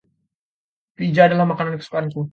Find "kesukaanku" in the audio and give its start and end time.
1.79-2.21